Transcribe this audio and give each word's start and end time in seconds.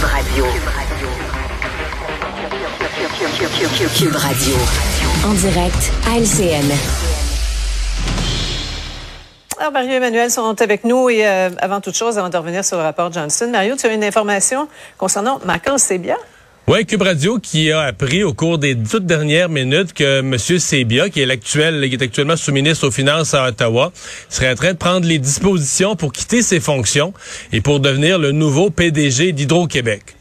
Cube 0.00 0.08
Radio. 0.08 0.44
Cube 3.98 4.16
Radio. 4.16 4.54
En 5.26 5.34
direct 5.34 5.92
à 6.08 6.16
LCN. 6.18 6.72
Alors, 9.58 9.72
Mario 9.72 9.90
et 9.90 9.94
Emmanuel 9.96 10.30
sont 10.30 10.58
avec 10.62 10.84
nous 10.84 11.10
et 11.10 11.26
euh, 11.26 11.50
avant 11.58 11.82
toute 11.82 11.96
chose, 11.96 12.16
avant 12.16 12.30
de 12.30 12.36
revenir 12.38 12.64
sur 12.64 12.78
le 12.78 12.82
rapport 12.82 13.12
Johnson, 13.12 13.50
Mario, 13.52 13.76
tu 13.76 13.88
as 13.88 13.92
une 13.92 14.02
information 14.02 14.68
concernant 14.96 15.38
Michael 15.44 15.78
Sebia? 15.78 16.16
Oui, 16.68 16.86
Cube 16.86 17.02
Radio 17.02 17.38
qui 17.38 17.72
a 17.72 17.80
appris 17.80 18.22
au 18.22 18.32
cours 18.32 18.58
des 18.58 18.76
toutes 18.76 19.04
dernières 19.04 19.48
minutes 19.48 19.92
que 19.92 20.20
M. 20.20 20.38
Sebia, 20.38 21.08
qui 21.08 21.20
est 21.20 21.26
l'actuel, 21.26 21.88
qui 21.88 21.96
est 21.96 22.02
actuellement 22.02 22.36
sous-ministre 22.36 22.86
aux 22.86 22.90
Finances 22.92 23.34
à 23.34 23.48
Ottawa, 23.48 23.92
serait 24.28 24.52
en 24.52 24.54
train 24.54 24.72
de 24.72 24.78
prendre 24.78 25.06
les 25.06 25.18
dispositions 25.18 25.96
pour 25.96 26.12
quitter 26.12 26.42
ses 26.42 26.60
fonctions 26.60 27.12
et 27.52 27.60
pour 27.60 27.80
devenir 27.80 28.18
le 28.18 28.30
nouveau 28.30 28.70
PDG 28.70 29.32
d'Hydro-Québec. 29.32 30.16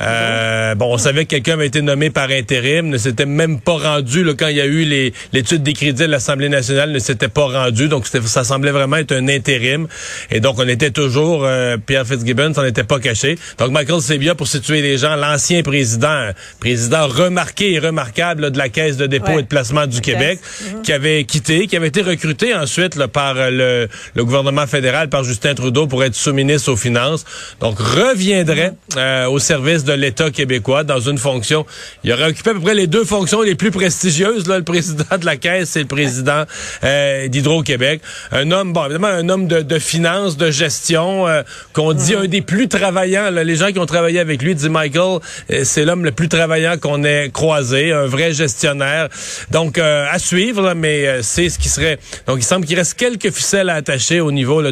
Euh, 0.00 0.74
bon, 0.74 0.94
on 0.94 0.98
savait 0.98 1.24
que 1.24 1.30
quelqu'un 1.30 1.54
avait 1.54 1.66
été 1.66 1.82
nommé 1.82 2.10
par 2.10 2.30
intérim, 2.30 2.88
ne 2.88 2.96
s'était 2.96 3.26
même 3.26 3.60
pas 3.60 3.76
rendu 3.76 4.24
là, 4.24 4.32
quand 4.38 4.48
il 4.48 4.56
y 4.56 4.60
a 4.60 4.66
eu 4.66 4.84
l'étude 5.32 5.62
des 5.62 5.74
crédits 5.74 6.04
de 6.04 6.10
l'Assemblée 6.10 6.48
nationale, 6.48 6.90
ne 6.92 6.98
s'était 6.98 7.28
pas 7.28 7.46
rendu. 7.46 7.88
Donc, 7.88 8.06
ça 8.06 8.44
semblait 8.44 8.70
vraiment 8.70 8.96
être 8.96 9.12
un 9.12 9.28
intérim. 9.28 9.88
Et 10.30 10.40
donc, 10.40 10.58
on 10.58 10.68
était 10.68 10.90
toujours, 10.90 11.44
euh, 11.44 11.76
Pierre 11.76 12.06
Fitzgibbon 12.06 12.54
s'en 12.54 12.64
était 12.64 12.84
pas 12.84 12.98
caché. 12.98 13.36
Donc, 13.58 13.72
Michael 13.72 14.00
Sebia, 14.00 14.34
pour 14.34 14.46
situer 14.46 14.80
les 14.80 14.96
gens, 14.96 15.16
l'ancien 15.16 15.62
président, 15.62 16.30
président 16.60 17.06
remarqué 17.06 17.72
et 17.74 17.78
remarquable 17.78 18.50
de 18.50 18.58
la 18.58 18.68
Caisse 18.68 18.96
de 18.96 19.06
dépôt 19.06 19.38
et 19.38 19.42
de 19.42 19.48
placement 19.48 19.86
du 19.86 20.00
Québec, 20.00 20.40
mhm. 20.40 20.82
qui 20.82 20.92
avait 20.92 21.24
quitté, 21.24 21.66
qui 21.66 21.76
avait 21.76 21.88
été 21.88 22.00
recruté 22.00 22.54
ensuite 22.54 23.06
par 23.06 23.34
euh, 23.36 23.86
le, 24.14 24.24
gouvernement 24.24 24.66
fédéral, 24.66 25.08
par 25.08 25.24
Justin 25.24 25.54
Trudeau, 25.54 25.86
pour 25.86 26.04
être 26.04 26.14
sous-ministre 26.14 26.72
aux 26.72 26.76
Finances. 26.76 27.24
Donc, 27.60 27.78
reviendrait 27.78 28.72
mhm. 28.96 29.28
au 29.30 29.38
service 29.38 29.84
de 29.84 29.89
de 29.96 30.00
l'État 30.00 30.30
québécois 30.30 30.84
dans 30.84 31.00
une 31.00 31.18
fonction. 31.18 31.66
Il 32.04 32.12
aurait 32.12 32.28
occupé 32.28 32.50
à 32.50 32.54
peu 32.54 32.60
près 32.60 32.74
les 32.74 32.86
deux 32.86 33.04
fonctions 33.04 33.42
les 33.42 33.54
plus 33.54 33.70
prestigieuses. 33.70 34.46
Là, 34.46 34.58
le 34.58 34.64
président 34.64 35.18
de 35.18 35.26
la 35.26 35.36
Caisse 35.36 35.76
et 35.76 35.80
le 35.80 35.86
président 35.86 36.44
euh, 36.84 37.28
d'Hydro-Québec. 37.28 38.00
Un 38.30 38.50
homme, 38.52 38.72
bon, 38.72 38.84
évidemment, 38.84 39.08
un 39.08 39.28
homme 39.28 39.48
de, 39.48 39.62
de 39.62 39.78
finance, 39.78 40.36
de 40.36 40.50
gestion, 40.50 41.26
euh, 41.26 41.42
qu'on 41.72 41.92
dit 41.92 42.14
un 42.14 42.26
des 42.26 42.40
plus 42.40 42.68
travaillants. 42.68 43.30
les 43.30 43.56
gens 43.56 43.72
qui 43.72 43.78
ont 43.78 43.86
travaillé 43.86 44.20
avec 44.20 44.42
lui 44.42 44.54
disent 44.54 44.68
Michael, 44.68 45.20
euh, 45.50 45.62
c'est 45.64 45.84
l'homme 45.84 46.04
le 46.04 46.12
plus 46.12 46.28
travaillant 46.28 46.76
qu'on 46.78 47.02
ait 47.04 47.30
croisé, 47.32 47.92
un 47.92 48.06
vrai 48.06 48.32
gestionnaire. 48.32 49.08
Donc, 49.50 49.78
à 49.78 50.18
suivre, 50.18 50.74
mais 50.74 51.22
c'est 51.22 51.48
ce 51.48 51.58
qui 51.58 51.68
serait... 51.68 51.98
Donc, 52.26 52.38
il 52.38 52.44
semble 52.44 52.66
qu'il 52.66 52.76
reste 52.76 52.94
quelques 52.94 53.30
ficelles 53.30 53.70
à 53.70 53.74
attacher 53.74 54.20
au 54.20 54.30
niveau 54.30 54.62
de, 54.62 54.70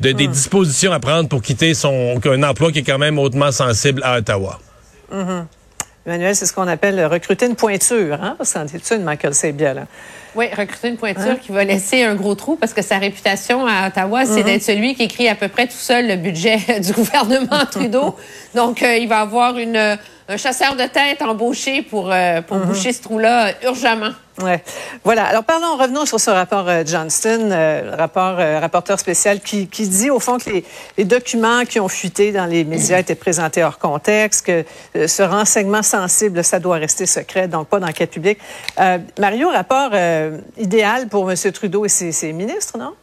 de, 0.00 0.12
des 0.12 0.26
dispositions 0.26 0.92
à 0.92 1.00
prendre 1.00 1.28
pour 1.28 1.42
quitter 1.42 1.74
son 1.74 2.20
un 2.24 2.42
emploi 2.42 2.72
qui 2.72 2.80
est 2.80 2.82
quand 2.82 2.98
même 2.98 3.18
hautement 3.18 3.52
sensible 3.52 4.00
à 4.04 4.18
Ottawa. 4.18 4.53
Emmanuel, 6.06 6.36
c'est 6.36 6.46
ce 6.46 6.52
qu'on 6.52 6.68
appelle 6.68 7.04
recruter 7.06 7.46
une 7.46 7.56
pointure, 7.56 8.22
hein? 8.22 8.34
Parce 8.36 8.52
qu'en 8.52 8.66
une 8.96 9.04
Michael 9.04 9.34
Sebia, 9.34 9.74
là. 9.74 9.86
Oui, 10.34 10.46
recruter 10.56 10.88
une 10.88 10.96
pointure 10.96 11.22
hein? 11.32 11.38
qui 11.40 11.52
va 11.52 11.64
laisser 11.64 12.02
un 12.02 12.14
gros 12.14 12.34
trou 12.34 12.56
parce 12.56 12.74
que 12.74 12.82
sa 12.82 12.98
réputation 12.98 13.66
à 13.66 13.88
Ottawa, 13.88 14.26
c'est 14.26 14.40
mm-hmm. 14.40 14.44
d'être 14.44 14.62
celui 14.62 14.94
qui 14.94 15.04
écrit 15.04 15.28
à 15.28 15.34
peu 15.34 15.48
près 15.48 15.66
tout 15.66 15.72
seul 15.76 16.08
le 16.08 16.16
budget 16.16 16.58
du 16.80 16.92
gouvernement 16.92 17.64
Trudeau. 17.70 18.16
Donc, 18.54 18.82
euh, 18.82 18.96
il 18.96 19.08
va 19.08 19.20
avoir 19.20 19.58
une 19.58 19.98
un 20.28 20.36
chasseur 20.36 20.74
de 20.74 20.84
tête 20.84 21.20
embauché 21.20 21.82
pour, 21.82 22.10
euh, 22.10 22.40
pour 22.40 22.56
mhm. 22.56 22.66
boucher 22.66 22.92
ce 22.92 23.02
trou-là 23.02 23.48
euh, 23.48 23.52
urgemment. 23.68 24.12
Ouais. 24.42 24.64
Voilà. 25.04 25.26
Alors 25.26 25.44
parlons, 25.44 25.76
revenons 25.76 26.06
sur 26.06 26.18
ce 26.18 26.30
rapport 26.30 26.68
euh, 26.68 26.82
Johnston, 26.84 27.50
rapport 27.96 28.36
rapporteur 28.36 28.98
spécial 28.98 29.40
qui, 29.40 29.68
qui 29.68 29.86
dit 29.86 30.10
au 30.10 30.18
fond 30.18 30.38
que 30.38 30.50
les, 30.50 30.64
les, 30.98 31.04
documents 31.04 31.64
qui 31.64 31.78
ont 31.78 31.88
fuité 31.88 32.32
dans 32.32 32.46
les 32.46 32.64
médias 32.64 32.98
étaient 32.98 33.14
présentés 33.14 33.62
hors 33.62 33.78
contexte, 33.78 34.46
que 34.46 34.64
ce 35.06 35.22
renseignement 35.22 35.82
sensible, 35.82 36.42
ça 36.42 36.58
doit 36.58 36.76
rester 36.76 37.06
secret, 37.06 37.46
donc 37.46 37.68
pas 37.68 37.78
d'enquête 37.78 38.10
publique. 38.10 38.38
Mario, 39.20 39.50
rapport 39.50 39.90
idéal 40.58 41.08
pour 41.08 41.30
M. 41.30 41.36
Trudeau 41.52 41.84
et 41.84 41.88
ses, 41.88 42.12
ses 42.12 42.32
ministres, 42.32 42.78
non? 42.78 42.94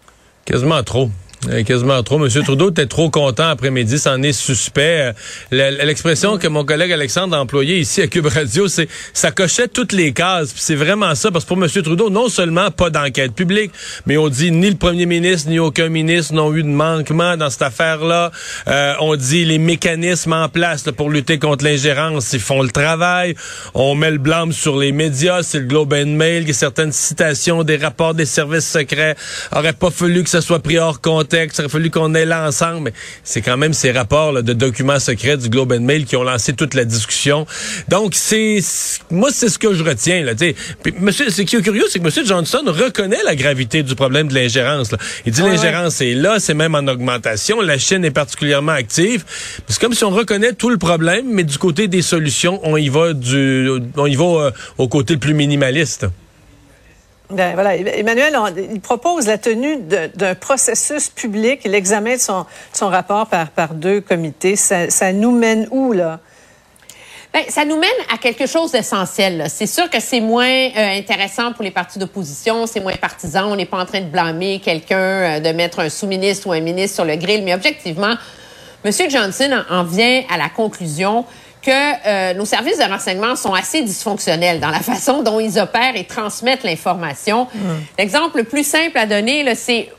Quasiment 0.46 0.84
trop. 0.84 1.10
Euh, 1.50 1.64
quasiment 1.64 2.04
trop. 2.04 2.20
Monsieur 2.20 2.44
Trudeau 2.44 2.70
était 2.70 2.86
trop 2.86 3.10
content 3.10 3.48
après-midi, 3.48 3.98
c'en 3.98 4.22
est 4.22 4.32
suspect. 4.32 5.12
Euh, 5.52 5.72
l'expression 5.84 6.38
que 6.38 6.48
mon 6.48 6.64
collègue 6.64 6.92
Alexandre 6.92 7.36
a 7.36 7.42
employée 7.42 7.80
ici 7.80 8.00
à 8.00 8.08
Cube 8.08 8.28
Radio, 8.28 8.68
c'est 8.68 8.88
ça 9.14 9.32
cochait 9.32 9.68
toutes 9.68 9.92
les 9.92 10.14
cases. 10.14 10.54
C'est 10.56 10.76
vraiment 10.76 11.16
ça, 11.16 11.32
parce 11.32 11.46
que 11.46 11.48
pour 11.48 11.58
Monsieur 11.58 11.82
Trudeau, 11.82 12.12
non 12.12 12.30
seulement 12.30 12.70
pas 12.70 12.92
d'enquête 12.92 13.34
publique, 13.34 13.72
mais 14.06 14.18
on 14.18 14.30
dit 14.30 14.52
ni 14.52 14.70
le 14.70 14.76
premier 14.76 15.08
ministre 15.08 15.50
ni 15.50 15.58
aucun 15.58 15.90
ministre 15.90 16.36
n'ont 16.36 16.54
eu 16.54 16.62
de 16.62 16.68
manquement 16.68 17.36
dans 17.38 17.50
cette 17.50 17.64
affaire-là. 17.64 18.32
Euh, 18.68 18.94
on 19.00 19.16
dit 19.16 19.44
les 19.44 19.58
mécanismes 19.58 20.34
en 20.34 20.48
place 20.48 20.84
pour 20.96 21.10
lutter 21.10 21.40
contre 21.40 21.66
l'ingérence, 21.66 22.34
ils 22.34 22.40
font 22.40 22.62
le 22.62 22.70
travail. 22.70 23.34
On 23.74 23.96
met 23.96 24.12
le 24.12 24.20
blâme 24.20 24.52
sur 24.52 24.78
les 24.78 24.92
médias, 24.92 25.42
c'est 25.42 25.60
le 25.60 25.66
Globe 25.66 25.94
and 25.94 26.06
Mail, 26.06 26.54
certaines 26.54 26.92
citations 26.92 27.64
des 27.64 27.78
rapports 27.78 28.14
des 28.14 28.28
services 28.28 28.68
secrets 28.68 29.16
auraient 29.52 29.74
pas 29.74 29.90
fallu 29.90 30.24
que 30.24 30.30
ça 30.30 30.42
soit 30.42 30.60
pris 30.60 30.78
hors 30.78 31.02
compte 31.02 31.31
il 31.34 31.60
aurait 31.60 31.70
fallu 31.70 31.90
qu'on 31.90 32.14
ait 32.14 32.26
là 32.26 32.48
ensemble. 32.48 32.82
Mais 32.86 32.94
c'est 33.24 33.42
quand 33.42 33.58
même 33.58 33.74
ces 33.74 33.92
rapports 33.92 34.42
de 34.42 34.54
documents 34.54 35.00
secrets 35.00 35.38
du 35.38 35.50
Globe 35.50 35.72
and 35.74 35.82
Mail 35.82 36.06
qui 36.06 36.16
ont 36.16 36.24
lancé 36.24 36.54
toute 36.54 36.74
la 36.74 36.86
discussion. 36.86 37.46
Donc, 37.90 38.14
c'est 38.16 38.60
moi, 39.10 39.30
c'est 39.32 39.50
ce 39.50 39.60
que 39.60 39.74
je 39.74 39.84
retiens. 39.84 40.24
Là, 40.24 40.34
Puis, 40.36 40.94
monsieur, 41.00 41.30
ce 41.30 41.42
qui 41.42 41.56
est 41.56 41.62
curieux, 41.62 41.86
c'est 41.90 42.00
que 42.00 42.08
M. 42.08 42.26
Johnson 42.26 42.64
reconnaît 42.66 43.24
la 43.26 43.36
gravité 43.36 43.84
du 43.84 43.96
problème 43.96 44.28
de 44.28 44.34
l'ingérence. 44.34 44.92
Il 45.26 45.32
dit 45.32 45.42
l'ingérence 45.42 46.02
est 46.02 46.14
là, 46.14 46.40
c'est 46.40 46.54
même 46.54 46.76
en 46.76 46.88
augmentation. 46.88 47.62
La 47.62 47.78
Chine 47.78 48.06
est 48.06 48.12
particulièrement 48.12 48.72
active. 48.74 49.24
C'est 49.68 49.80
comme 49.80 49.94
si 49.94 50.04
on 50.04 50.10
reconnaît 50.10 50.54
tout 50.54 50.70
le 50.70 50.78
problème, 50.78 51.26
mais 51.32 51.44
du 51.44 51.58
côté 51.58 51.88
des 51.88 52.02
solutions, 52.02 52.60
on 52.64 52.78
y 52.78 52.90
va 52.90 53.14
du, 53.14 53.70
on 53.96 54.06
y 54.06 54.16
va 54.16 54.24
euh, 54.24 54.52
au 54.78 54.88
côté 54.88 55.14
le 55.14 55.20
plus 55.20 55.34
minimaliste. 55.34 56.08
Ben, 57.32 57.54
voilà. 57.54 57.76
Emmanuel, 57.76 58.38
il 58.72 58.82
propose 58.82 59.28
la 59.28 59.38
tenue 59.38 59.78
d'un 59.78 60.36
processus 60.36 61.10
public, 61.10 61.62
l'examen 61.66 62.16
de 62.16 62.20
son, 62.20 62.46
son 62.74 62.88
rapport 62.88 63.28
par, 63.28 63.74
deux 63.74 64.02
comités. 64.02 64.56
Ça, 64.56 64.90
ça 64.90 65.14
nous 65.14 65.32
mène 65.32 65.68
où, 65.72 65.94
là? 65.94 66.20
Ben, 67.34 67.44
ça 67.48 67.64
nous 67.64 67.78
mène 67.78 67.90
à 68.14 68.18
quelque 68.18 68.46
chose 68.46 68.74
d'essentiel. 68.74 69.46
C'est 69.48 69.66
sûr 69.66 69.90
que 69.90 70.02
c'est 70.02 70.20
moins 70.20 70.50
euh, 70.50 70.98
intéressant 70.98 71.54
pour 71.54 71.64
les 71.64 71.72
partis 71.72 71.98
d'opposition, 71.98 72.68
c'est 72.68 72.82
moins 72.82 72.96
partisan. 72.98 73.50
On 73.50 73.56
n'est 73.56 73.66
pas 73.66 73.78
en 73.78 73.86
train 73.86 74.02
de 74.02 74.08
blâmer 74.08 74.60
quelqu'un, 74.60 74.98
euh, 74.98 75.40
de 75.40 75.50
mettre 75.54 75.80
un 75.80 75.88
sous-ministre 75.88 76.48
ou 76.48 76.52
un 76.52 76.60
ministre 76.60 76.96
sur 76.96 77.06
le 77.06 77.16
grill, 77.16 77.46
mais 77.46 77.54
objectivement, 77.54 78.16
M. 78.84 78.92
Johnson 79.10 79.64
en 79.70 79.86
vient 79.86 80.24
à 80.30 80.38
la 80.38 80.50
conclusion 80.50 81.24
que 81.62 81.72
euh, 81.72 82.34
nos 82.34 82.46
services 82.46 82.80
de 82.80 82.84
renseignement 82.84 83.36
sont 83.36 83.54
assez 83.54 83.84
dysfonctionnels 83.84 84.60
dans 84.60 84.70
la 84.70 84.80
façon 84.92 85.22
dont 85.22 85.40
ils 85.40 85.60
opèrent 85.60 85.96
et 85.96 86.06
transmettent 86.06 86.64
l'information. 86.64 87.48
Mm. 87.54 87.60
L'exemple 88.00 88.38
le 88.38 88.44
plus 88.44 88.66
simple 88.66 88.98
à 88.98 89.06
donner, 89.06 89.54
c'est 89.56 89.90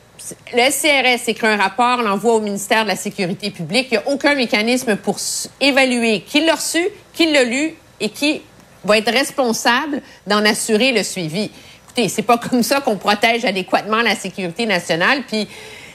le 0.55 0.71
SCRS 0.71 1.29
écrit 1.29 1.47
un 1.47 1.57
rapport, 1.57 2.03
l'envoie 2.03 2.35
au 2.35 2.41
ministère 2.41 2.85
de 2.85 2.89
la 2.89 2.97
Sécurité 2.97 3.51
publique. 3.51 3.89
Il 3.91 3.99
n'y 3.99 4.05
a 4.05 4.09
aucun 4.09 4.35
mécanisme 4.35 4.97
pour 4.97 5.17
évaluer 5.61 6.21
qui 6.21 6.45
l'a 6.45 6.55
reçu, 6.55 6.89
qui 7.13 7.31
l'a 7.33 7.45
lu 7.45 7.75
et 8.01 8.09
qui 8.09 8.43
va 8.85 8.99
être 8.99 9.13
responsable 9.13 10.03
d'en 10.27 10.45
assurer 10.45 10.93
le 10.93 11.03
suivi. 11.03 11.51
Écoutez, 11.85 12.09
c'est 12.09 12.23
pas 12.23 12.39
comme 12.51 12.63
ça 12.63 12.81
qu'on 12.81 12.97
protège 12.97 13.45
adéquatement 13.45 14.03
la 14.03 14.15
sécurité 14.15 14.67
nationale. 14.67 15.23
Puis 15.27 15.49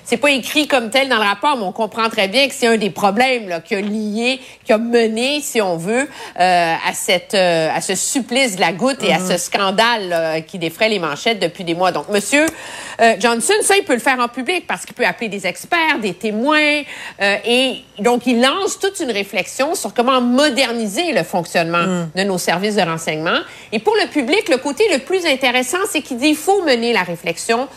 c'est 0.07 0.16
pas 0.16 0.31
écrit 0.31 0.68
comme 0.68 0.90
tel 0.90 1.09
dans 1.09 1.18
le 1.18 1.23
rapport, 1.23 1.57
mais 1.57 1.63
on 1.63 1.73
comprend 1.73 2.09
très 2.09 2.29
bien 2.29 2.47
que 2.47 2.53
c'est 2.53 2.68
un 2.68 2.78
des 2.78 2.90
problèmes 2.90 3.50
là, 3.50 3.59
qui 3.59 3.75
a 3.75 3.81
lié, 3.81 4.40
qui 4.63 4.72
a 4.72 4.78
mené, 4.78 5.41
si 5.41 5.62
on 5.62 5.75
veut, 5.75 6.07
euh, 6.40 6.73
à 6.88 6.94
cette, 6.94 7.34
euh, 7.34 7.69
à 7.75 7.81
ce 7.81 7.94
supplice 7.94 8.56
de 8.56 8.62
la 8.62 8.72
goutte 8.72 9.03
et 9.03 9.12
à 9.12 9.19
ce 9.19 9.34
mhm. 9.34 9.38
scandale 9.38 10.46
qui 10.47 10.59
défraie 10.59 10.88
les 10.88 11.00
manchettes 11.00 11.40
depuis 11.40 11.66
des 11.66 11.75
mois. 11.75 11.91
Donc, 11.91 12.07
Monsieur 12.07 12.46
euh, 13.01 13.16
Johnson, 13.19 13.53
ça, 13.62 13.75
il 13.75 13.84
peut 13.84 13.96
le 13.96 14.00
faire 14.00 14.17
en 14.19 14.29
public 14.29 14.66
parce 14.66 14.85
qu'il 14.85 14.96
peut 14.96 15.06
appeler 15.06 15.28
des 15.28 15.46
experts, 15.46 16.00
des 16.01 16.13
témoins, 16.13 16.84
et 17.19 17.84
donc 18.00 18.25
il 18.28 18.41
lance 18.41 18.79
toute 18.79 19.01
une 19.01 19.12
réflexion 19.12 19.75
sur 19.75 19.94
comment 19.94 20.22
moderniser 20.22 21.11
le 21.11 21.23
fonctionnement 21.23 21.85
mhm. 21.85 22.11
de 22.16 22.23
nos 22.23 22.37
services 22.37 22.76
de 22.76 22.82
renseignement. 22.82 23.40
Et 23.73 23.79
pour 23.79 23.96
le 24.02 24.08
public, 24.08 24.47
le 24.47 24.58
côté 24.58 24.85
le 24.93 24.99
plus 24.99 25.26
intéressant, 25.26 25.79
c'est 25.91 26.02
qu'il 26.02 26.17
dit 26.17 26.29
il 26.29 26.37
faut 26.37 26.64
mener 26.64 26.93
la 26.93 27.03
réflexion 27.03 27.67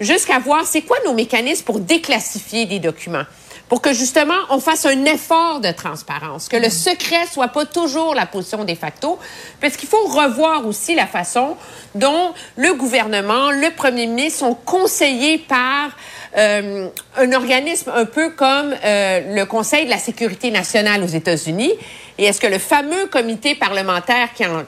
jusqu'à 0.00 0.38
voir 0.38 0.64
c'est 0.64 0.82
quoi 0.82 0.96
nos 1.04 1.14
mécanismes 1.14 1.64
pour 1.64 1.80
déclassifier 1.80 2.66
des 2.66 2.78
documents 2.78 3.24
pour 3.68 3.82
que 3.82 3.92
justement 3.92 4.34
on 4.50 4.60
fasse 4.60 4.86
un 4.86 5.04
effort 5.04 5.60
de 5.60 5.70
transparence, 5.70 6.48
que 6.48 6.56
le 6.56 6.70
secret 6.70 7.26
soit 7.30 7.48
pas 7.48 7.66
toujours 7.66 8.14
la 8.14 8.26
position 8.26 8.64
de 8.64 8.74
facto, 8.74 9.18
parce 9.60 9.76
qu'il 9.76 9.88
faut 9.88 10.04
revoir 10.06 10.66
aussi 10.66 10.94
la 10.94 11.06
façon 11.06 11.56
dont 11.94 12.32
le 12.56 12.74
gouvernement, 12.74 13.50
le 13.50 13.70
premier 13.74 14.06
ministre 14.06 14.40
sont 14.40 14.54
conseillés 14.54 15.38
par 15.38 15.90
euh, 16.36 16.88
un 17.16 17.32
organisme 17.32 17.92
un 17.94 18.04
peu 18.04 18.30
comme 18.30 18.74
euh, 18.84 19.34
le 19.34 19.44
Conseil 19.44 19.86
de 19.86 19.90
la 19.90 19.98
sécurité 19.98 20.50
nationale 20.50 21.02
aux 21.02 21.06
États-Unis. 21.06 21.72
Et 22.18 22.24
est-ce 22.24 22.40
que 22.40 22.46
le 22.46 22.58
fameux 22.58 23.06
comité 23.06 23.54
parlementaire 23.54 24.32
qui 24.34 24.44
en 24.44 24.64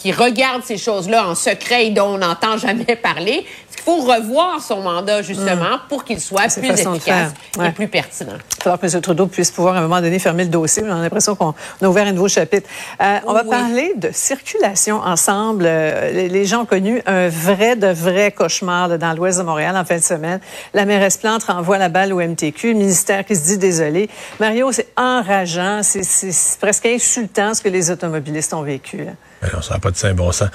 qui 0.00 0.12
regarde 0.12 0.62
ces 0.64 0.78
choses-là 0.78 1.28
en 1.28 1.34
secret 1.34 1.86
et 1.86 1.90
dont 1.90 2.14
on 2.14 2.18
n'entend 2.18 2.56
jamais 2.56 2.96
parler. 2.96 3.46
Il 3.76 3.82
faut 3.82 4.00
revoir 4.00 4.60
son 4.60 4.82
mandat, 4.82 5.22
justement, 5.22 5.76
mm. 5.76 5.80
pour 5.88 6.04
qu'il 6.04 6.20
soit 6.20 6.54
plus 6.54 6.68
efficace 6.68 7.32
et 7.62 7.70
plus 7.70 7.88
pertinent. 7.88 8.32
Il 8.32 8.56
va 8.56 8.76
falloir 8.76 8.80
que 8.80 8.94
M. 8.94 9.00
Trudeau 9.00 9.26
puisse 9.26 9.50
pouvoir, 9.50 9.76
à 9.76 9.78
un 9.78 9.82
moment 9.82 10.00
donné, 10.00 10.18
fermer 10.18 10.44
le 10.44 10.50
dossier. 10.50 10.82
On 10.86 10.92
a 10.92 11.00
l'impression 11.00 11.34
qu'on 11.34 11.54
a 11.82 11.86
ouvert 11.86 12.06
un 12.06 12.12
nouveau 12.12 12.28
chapitre. 12.28 12.68
Euh, 13.00 13.18
on 13.26 13.32
va 13.32 13.44
parler 13.44 13.92
de 13.96 14.10
circulation 14.12 15.00
ensemble. 15.00 15.64
Euh, 15.66 16.28
les, 16.28 16.44
gens 16.44 16.62
ont 16.62 16.66
connu 16.66 17.02
un 17.06 17.28
vrai, 17.28 17.76
de 17.76 17.86
vrai 17.86 18.32
cauchemar 18.32 18.98
dans 18.98 19.12
l'ouest 19.14 19.38
de 19.38 19.44
Montréal 19.44 19.76
en 19.76 19.84
fin 19.84 19.96
de 19.96 20.02
semaine. 20.02 20.40
La 20.74 20.84
mairesse 20.84 21.16
Plante 21.16 21.44
renvoie 21.44 21.78
la 21.78 21.88
balle 21.88 22.12
au 22.12 22.20
MTQ, 22.20 22.72
le 22.72 22.78
ministère 22.78 23.24
qui 23.24 23.36
se 23.36 23.44
dit 23.44 23.58
désolé. 23.58 24.10
Mario, 24.40 24.72
c'est 24.72 24.88
enrageant, 24.96 25.80
c'est 25.82 26.58
presque 26.60 26.86
insultant 26.86 27.54
ce 27.54 27.62
que 27.62 27.68
les 27.68 27.90
automobilistes 27.90 28.52
ont 28.52 28.62
vécu. 28.62 29.06
Ben 29.42 29.48
non, 29.54 29.62
ça 29.62 29.74
n'a 29.74 29.80
pas 29.80 29.89
de 29.90 29.96
saint 29.96 30.14
bon 30.14 30.32
sens. 30.32 30.50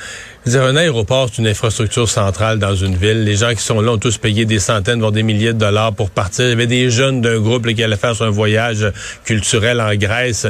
Dire, 0.46 0.64
un 0.64 0.76
aéroport, 0.76 1.30
c'est 1.32 1.42
une 1.42 1.48
infrastructure 1.48 2.08
centrale 2.08 2.60
dans 2.60 2.76
une 2.76 2.96
ville. 2.96 3.24
Les 3.24 3.36
gens 3.36 3.54
qui 3.54 3.64
sont 3.64 3.82
là 3.82 3.94
ont 3.94 3.98
tous 3.98 4.18
payé 4.18 4.46
des 4.46 4.60
centaines, 4.60 5.00
voire 5.00 5.12
des 5.12 5.24
milliers 5.24 5.54
de 5.54 5.60
dollars 5.60 5.94
pour 5.94 6.10
partir. 6.10 6.46
Il 6.46 6.50
y 6.50 6.54
avait 6.54 6.68
des 6.68 6.90
jeunes 6.90 7.22
d'un 7.22 7.40
groupe 7.40 7.68
qui 7.74 7.84
allaient 7.84 7.98
faire 7.98 8.22
un 8.22 8.30
voyage 8.30 8.86
culturel 9.24 9.82
en 9.82 9.96
Grèce. 9.96 10.48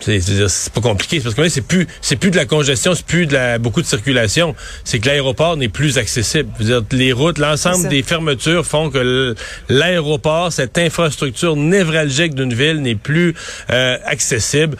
C'est 0.00 0.72
pas 0.72 0.80
compliqué 0.80 1.20
parce 1.20 1.34
que 1.34 1.42
là 1.42 1.48
c'est 1.48 1.60
plus 1.60 1.86
c'est 2.00 2.16
plus 2.16 2.30
de 2.30 2.36
la 2.36 2.44
congestion, 2.44 2.94
c'est 2.94 3.06
plus 3.06 3.26
de 3.26 3.34
la 3.34 3.58
beaucoup 3.58 3.80
de 3.80 3.86
circulation, 3.86 4.54
c'est 4.84 4.98
que 4.98 5.06
l'aéroport 5.06 5.56
n'est 5.56 5.68
plus 5.68 5.96
accessible. 5.98 6.50
Dire, 6.60 6.82
les 6.90 7.12
routes, 7.12 7.38
l'ensemble 7.38 7.88
des 7.88 8.02
fermetures 8.02 8.66
font 8.66 8.90
que 8.90 9.34
l'aéroport, 9.68 10.52
cette 10.52 10.76
infrastructure 10.78 11.56
névralgique 11.56 12.34
d'une 12.34 12.52
ville 12.52 12.82
n'est 12.82 12.96
plus 12.96 13.34
euh, 13.70 13.96
accessible. 14.04 14.76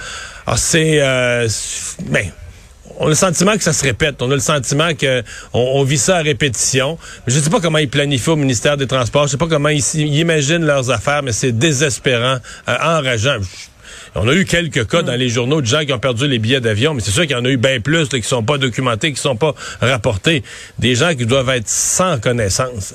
Alors 0.46 0.58
c'est 0.58 1.00
euh, 1.00 1.48
ben 2.08 2.26
on 2.98 3.06
a 3.06 3.08
le 3.08 3.14
sentiment 3.14 3.56
que 3.56 3.62
ça 3.62 3.72
se 3.72 3.84
répète. 3.84 4.22
On 4.22 4.30
a 4.30 4.34
le 4.34 4.40
sentiment 4.40 4.94
que 4.94 5.22
on, 5.52 5.82
vit 5.84 5.98
ça 5.98 6.16
à 6.16 6.22
répétition. 6.22 6.98
Je 7.26 7.36
ne 7.36 7.42
sais 7.42 7.50
pas 7.50 7.60
comment 7.60 7.78
ils 7.78 7.88
planifient 7.88 8.30
au 8.30 8.36
ministère 8.36 8.76
des 8.76 8.86
Transports. 8.86 9.22
Je 9.22 9.28
ne 9.28 9.30
sais 9.32 9.36
pas 9.36 9.48
comment 9.48 9.68
ils, 9.68 9.82
imaginent 9.94 10.64
leurs 10.64 10.90
affaires, 10.90 11.22
mais 11.22 11.32
c'est 11.32 11.52
désespérant, 11.52 12.38
euh, 12.68 12.76
enrageant. 12.82 13.38
On 14.14 14.26
a 14.28 14.34
eu 14.34 14.46
quelques 14.46 14.88
cas 14.88 15.02
dans 15.02 15.14
les 15.14 15.28
journaux 15.28 15.60
de 15.60 15.66
gens 15.66 15.84
qui 15.84 15.92
ont 15.92 15.98
perdu 15.98 16.26
les 16.26 16.38
billets 16.38 16.60
d'avion, 16.60 16.94
mais 16.94 17.02
c'est 17.02 17.10
sûr 17.10 17.22
qu'il 17.22 17.32
y 17.32 17.38
en 17.38 17.44
a 17.44 17.48
eu 17.48 17.58
bien 17.58 17.80
plus 17.80 18.08
qui 18.08 18.20
qui 18.20 18.26
sont 18.26 18.42
pas 18.42 18.56
documentés, 18.56 19.12
qui 19.12 19.20
sont 19.20 19.36
pas 19.36 19.54
rapportés. 19.80 20.42
Des 20.78 20.94
gens 20.94 21.14
qui 21.14 21.26
doivent 21.26 21.50
être 21.50 21.68
sans 21.68 22.18
connaissance. 22.18 22.94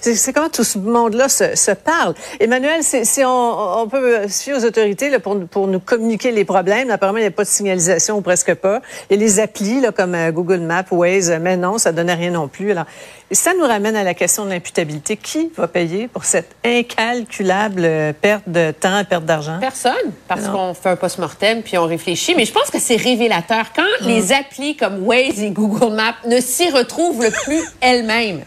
C'est 0.00 0.32
comment 0.32 0.48
tout 0.48 0.64
ce 0.64 0.78
monde-là 0.78 1.28
se, 1.28 1.56
se, 1.56 1.70
parle? 1.72 2.14
Emmanuel, 2.40 2.82
si 2.82 3.24
on, 3.24 3.82
on, 3.82 3.88
peut 3.88 4.28
se 4.28 4.42
fier 4.42 4.54
aux 4.54 4.64
autorités 4.64 5.10
là, 5.10 5.20
pour, 5.20 5.38
pour 5.46 5.66
nous 5.66 5.80
communiquer 5.80 6.32
les 6.32 6.44
problèmes, 6.44 6.90
apparemment, 6.90 7.18
il 7.18 7.22
n'y 7.22 7.28
a 7.28 7.32
pas 7.32 7.44
de 7.44 7.48
signalisation 7.48 8.18
ou 8.18 8.20
presque 8.20 8.54
pas. 8.54 8.80
Il 9.10 9.16
y 9.16 9.22
a 9.22 9.22
les 9.22 9.40
applis 9.40 9.80
là, 9.80 9.92
comme 9.92 10.14
euh, 10.14 10.30
Google 10.30 10.60
Maps, 10.60 10.84
Waze, 10.90 11.32
mais 11.40 11.56
non, 11.56 11.78
ça 11.78 11.92
donnait 11.92 12.14
rien 12.14 12.30
non 12.30 12.48
plus. 12.48 12.70
Alors, 12.70 12.86
et 13.32 13.34
ça 13.34 13.54
nous 13.58 13.64
ramène 13.64 13.96
à 13.96 14.04
la 14.04 14.12
question 14.12 14.44
de 14.44 14.50
l'imputabilité. 14.50 15.16
Qui 15.16 15.50
va 15.56 15.66
payer 15.66 16.06
pour 16.06 16.26
cette 16.26 16.54
incalculable 16.64 17.82
euh, 17.82 18.12
perte 18.12 18.46
de 18.46 18.72
temps, 18.72 19.02
perte 19.08 19.24
d'argent? 19.24 19.56
Personne, 19.58 20.12
parce 20.28 20.48
qu'on 20.48 20.74
fait 20.74 20.90
un 20.90 20.96
post-mortem 20.96 21.62
puis 21.62 21.78
on 21.78 21.86
réfléchit. 21.86 22.34
Mais 22.34 22.44
je 22.44 22.52
pense 22.52 22.70
que 22.70 22.78
c'est 22.78 22.96
révélateur. 22.96 23.72
Quand 23.74 23.82
mm. 24.02 24.06
les 24.06 24.32
applis 24.32 24.76
comme 24.76 25.06
Waze 25.06 25.40
et 25.40 25.50
Google 25.50 25.94
Maps 25.94 26.14
ne 26.26 26.40
s'y 26.40 26.70
retrouvent 26.70 27.22
le 27.22 27.30
plus 27.30 27.62
elles-mêmes, 27.80 28.44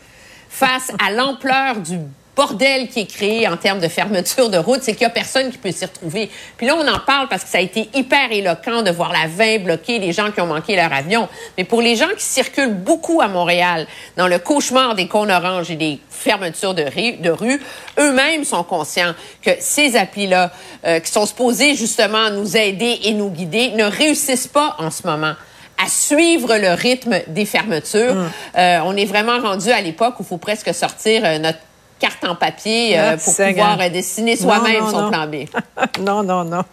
face 0.55 0.89
à 1.05 1.11
l'ampleur 1.11 1.75
du 1.81 1.99
bordel 2.33 2.87
qui 2.87 3.01
est 3.01 3.05
créé 3.05 3.45
en 3.45 3.57
termes 3.57 3.81
de 3.81 3.89
fermeture 3.89 4.49
de 4.49 4.57
route, 4.57 4.79
c'est 4.81 4.93
qu'il 4.93 5.01
y 5.01 5.05
a 5.05 5.09
personne 5.09 5.51
qui 5.51 5.57
peut 5.57 5.71
s'y 5.71 5.83
retrouver. 5.83 6.31
Puis 6.55 6.65
là, 6.65 6.77
on 6.77 6.87
en 6.87 6.99
parle 6.99 7.27
parce 7.27 7.43
que 7.43 7.49
ça 7.49 7.57
a 7.57 7.61
été 7.61 7.89
hyper 7.93 8.31
éloquent 8.31 8.81
de 8.81 8.89
voir 8.89 9.11
la 9.11 9.27
20 9.27 9.65
bloquer, 9.65 9.99
les 9.99 10.13
gens 10.13 10.31
qui 10.31 10.39
ont 10.39 10.45
manqué 10.45 10.77
leur 10.77 10.93
avion. 10.93 11.27
Mais 11.57 11.65
pour 11.65 11.81
les 11.81 11.97
gens 11.97 12.07
qui 12.17 12.23
circulent 12.23 12.73
beaucoup 12.73 13.19
à 13.19 13.27
Montréal, 13.27 13.85
dans 14.15 14.29
le 14.29 14.39
cauchemar 14.39 14.95
des 14.95 15.09
cônes 15.09 15.31
oranges 15.31 15.71
et 15.71 15.75
des 15.75 15.99
fermetures 16.09 16.73
de, 16.73 16.83
rue, 16.83 17.17
de 17.17 17.31
rue 17.31 17.61
eux-mêmes 17.99 18.45
sont 18.45 18.63
conscients 18.63 19.13
que 19.41 19.51
ces 19.59 19.97
applis-là, 19.97 20.51
euh, 20.85 21.01
qui 21.01 21.11
sont 21.11 21.25
supposés 21.25 21.75
justement 21.75 22.29
nous 22.29 22.55
aider 22.55 22.99
et 23.03 23.11
nous 23.11 23.29
guider, 23.29 23.71
ne 23.71 23.83
réussissent 23.83 24.47
pas 24.47 24.77
en 24.79 24.89
ce 24.89 25.05
moment 25.05 25.35
à 25.83 25.89
suivre 25.89 26.55
le 26.57 26.73
rythme 26.73 27.15
des 27.27 27.45
fermetures. 27.45 28.11
Hum. 28.11 28.29
Euh, 28.57 28.79
on 28.85 28.95
est 28.95 29.05
vraiment 29.05 29.39
rendu 29.39 29.69
à 29.69 29.81
l'époque 29.81 30.15
où 30.19 30.23
il 30.23 30.25
faut 30.25 30.37
presque 30.37 30.73
sortir 30.73 31.23
euh, 31.25 31.39
notre 31.39 31.59
carte 31.99 32.23
en 32.25 32.35
papier 32.35 32.97
euh, 32.97 33.13
ah, 33.13 33.17
pour 33.17 33.35
pouvoir 33.35 33.89
dessiner 33.89 34.35
soi-même 34.35 34.83
son 34.89 35.09
plan 35.09 35.27
B. 35.27 35.45
non, 36.01 36.23
non, 36.23 36.43
non. 36.43 36.63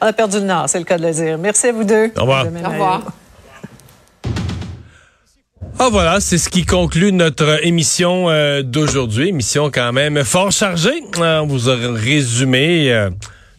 On 0.00 0.06
a 0.06 0.12
perdu 0.12 0.38
le 0.38 0.44
nord, 0.44 0.68
c'est 0.68 0.78
le 0.78 0.84
cas 0.84 0.98
de 0.98 1.06
le 1.06 1.12
dire. 1.12 1.38
Merci 1.38 1.68
à 1.68 1.72
vous 1.72 1.84
deux. 1.84 2.12
Au 2.16 2.22
revoir. 2.22 2.46
Au 2.46 2.68
revoir. 2.68 3.02
Ah 5.78 5.88
voilà, 5.90 6.20
c'est 6.20 6.38
ce 6.38 6.48
qui 6.48 6.64
conclut 6.64 7.12
notre 7.12 7.64
émission 7.66 8.28
d'aujourd'hui. 8.62 9.28
Émission 9.28 9.70
quand 9.70 9.92
même 9.92 10.24
fort 10.24 10.50
chargée. 10.50 11.02
on 11.18 11.46
vous 11.46 11.68
a 11.68 11.76
résumé 11.76 13.10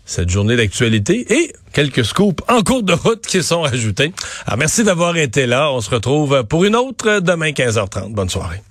cette 0.08 0.30
journée 0.30 0.56
d'actualité 0.56 1.32
et 1.32 1.54
quelques 1.74 2.04
scoops 2.04 2.44
en 2.50 2.64
cours 2.64 2.82
de 2.82 2.94
route 2.94 3.28
qui 3.28 3.44
sont 3.44 3.64
ajoutés. 3.64 4.12
Alors 4.48 4.58
merci 4.58 4.84
d'avoir 4.84 5.16
été 5.18 5.46
là. 5.46 5.72
On 5.72 5.82
se 5.82 5.92
retrouve 5.92 6.44
pour 6.46 6.66
une 6.66 6.76
autre 6.76 7.20
demain 7.20 7.52
15h30. 7.52 8.14
Bonne 8.14 8.30
soirée. 8.30 8.62